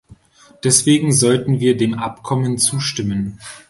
[0.63, 3.37] Deswegen sollten wir dem Abkommen zustimmen.